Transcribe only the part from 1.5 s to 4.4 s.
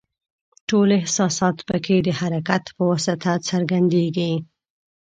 پکې د حرکت په واسطه څرګندیږي.